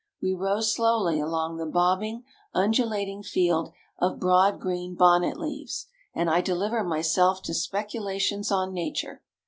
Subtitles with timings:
[0.19, 2.23] We row slowly along the bobbing,
[2.55, 5.85] undulating field of broad green bonnet leaves,
[6.15, 9.21] and I deliver myself to speculations on Nature.